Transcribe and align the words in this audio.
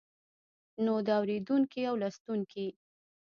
نو 0.85 0.93
د 1.05 1.07
اوريدونکي 1.19 1.81
او 1.89 1.95
لوستونکي 2.01 2.67